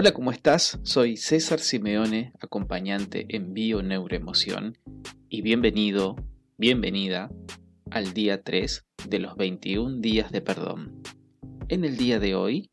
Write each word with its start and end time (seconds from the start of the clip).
Hola, 0.00 0.12
¿cómo 0.12 0.30
estás? 0.30 0.78
Soy 0.84 1.16
César 1.16 1.58
Simeone, 1.58 2.32
acompañante 2.40 3.26
en 3.30 3.52
Bio-Neuroemoción, 3.52 4.78
y 5.28 5.42
bienvenido, 5.42 6.14
bienvenida 6.56 7.32
al 7.90 8.14
día 8.14 8.40
3 8.40 8.86
de 9.08 9.18
los 9.18 9.34
21 9.34 10.00
días 10.00 10.30
de 10.30 10.40
perdón. 10.40 11.02
En 11.68 11.84
el 11.84 11.96
día 11.96 12.20
de 12.20 12.36
hoy 12.36 12.70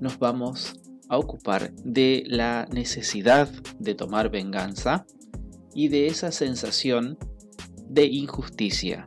nos 0.00 0.18
vamos 0.18 0.74
a 1.08 1.16
ocupar 1.16 1.72
de 1.84 2.24
la 2.26 2.66
necesidad 2.72 3.48
de 3.78 3.94
tomar 3.94 4.28
venganza 4.28 5.06
y 5.76 5.86
de 5.86 6.08
esa 6.08 6.32
sensación 6.32 7.18
de 7.88 8.06
injusticia. 8.06 9.06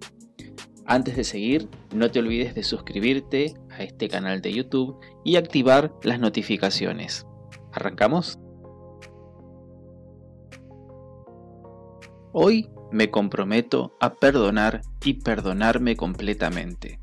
Antes 0.86 1.18
de 1.18 1.26
seguir, 1.26 1.68
no 1.94 2.12
te 2.12 2.20
olvides 2.20 2.56
de 2.56 2.64
suscribirte 2.64 3.56
a 3.72 3.84
este 3.84 4.08
canal 4.08 4.42
de 4.42 4.54
YouTube 4.54 4.96
y 5.26 5.36
activar 5.36 5.94
las 6.04 6.18
notificaciones. 6.18 7.26
¿Arrancamos? 7.82 8.38
Hoy 12.32 12.70
me 12.92 13.10
comprometo 13.10 13.98
a 14.00 14.14
perdonar 14.14 14.82
y 15.04 15.16
perdonarme 15.16 15.96
completamente, 15.96 17.00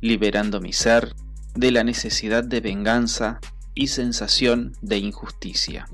liberando 0.00 0.60
mi 0.60 0.72
ser 0.72 1.12
de 1.56 1.72
la 1.72 1.82
necesidad 1.82 2.44
de 2.44 2.60
venganza 2.60 3.40
y 3.74 3.88
sensación 3.88 4.74
de 4.80 4.98
injusticia. 4.98 5.86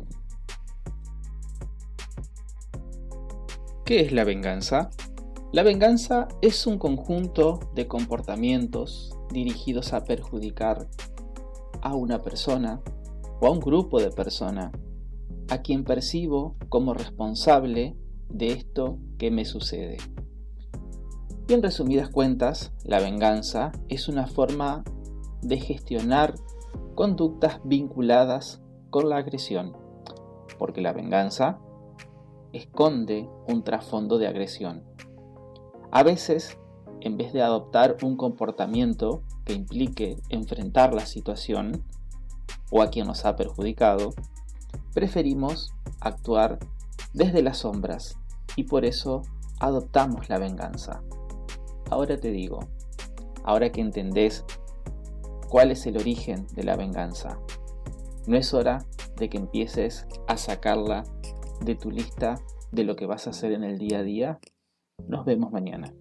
¿Qué 3.86 4.00
es 4.00 4.12
la 4.12 4.24
venganza? 4.24 4.90
La 5.54 5.62
venganza 5.62 6.28
es 6.42 6.66
un 6.66 6.78
conjunto 6.78 7.60
de 7.74 7.88
comportamientos 7.88 9.16
dirigidos 9.32 9.94
a 9.94 10.04
perjudicar 10.04 10.86
a 11.80 11.94
una 11.94 12.20
persona 12.20 12.82
o 13.40 13.46
a 13.46 13.50
un 13.50 13.60
grupo 13.60 14.00
de 14.00 14.10
personas 14.10 14.72
a 15.50 15.62
quien 15.62 15.84
percibo 15.84 16.56
como 16.68 16.94
responsable 16.94 17.96
de 18.28 18.52
esto 18.52 18.98
que 19.18 19.30
me 19.30 19.44
sucede. 19.44 19.96
Y 21.48 21.54
en 21.54 21.62
resumidas 21.62 22.10
cuentas, 22.10 22.72
la 22.84 23.00
venganza 23.00 23.72
es 23.88 24.08
una 24.08 24.26
forma 24.26 24.84
de 25.40 25.58
gestionar 25.58 26.34
conductas 26.94 27.60
vinculadas 27.64 28.60
con 28.90 29.08
la 29.08 29.16
agresión, 29.16 29.74
porque 30.58 30.82
la 30.82 30.92
venganza 30.92 31.58
esconde 32.52 33.28
un 33.46 33.62
trasfondo 33.62 34.18
de 34.18 34.26
agresión. 34.26 34.84
A 35.90 36.02
veces, 36.02 36.58
en 37.00 37.16
vez 37.16 37.32
de 37.32 37.42
adoptar 37.42 37.96
un 38.02 38.16
comportamiento 38.16 39.22
que 39.44 39.54
implique 39.54 40.18
enfrentar 40.28 40.92
la 40.92 41.06
situación, 41.06 41.84
o 42.70 42.82
a 42.82 42.90
quien 42.90 43.06
nos 43.06 43.24
ha 43.24 43.36
perjudicado, 43.36 44.10
preferimos 44.94 45.72
actuar 46.00 46.58
desde 47.12 47.42
las 47.42 47.58
sombras 47.58 48.18
y 48.56 48.64
por 48.64 48.84
eso 48.84 49.22
adoptamos 49.60 50.28
la 50.28 50.38
venganza. 50.38 51.02
Ahora 51.90 52.18
te 52.18 52.30
digo, 52.30 52.60
ahora 53.44 53.70
que 53.70 53.80
entendés 53.80 54.44
cuál 55.48 55.70
es 55.70 55.86
el 55.86 55.96
origen 55.96 56.46
de 56.54 56.64
la 56.64 56.76
venganza, 56.76 57.38
no 58.26 58.36
es 58.36 58.52
hora 58.52 58.84
de 59.16 59.28
que 59.30 59.38
empieces 59.38 60.06
a 60.26 60.36
sacarla 60.36 61.04
de 61.64 61.74
tu 61.74 61.90
lista 61.90 62.36
de 62.70 62.84
lo 62.84 62.96
que 62.96 63.06
vas 63.06 63.26
a 63.26 63.30
hacer 63.30 63.52
en 63.52 63.64
el 63.64 63.78
día 63.78 64.00
a 64.00 64.02
día. 64.02 64.40
Nos 65.06 65.24
vemos 65.24 65.50
mañana. 65.50 65.92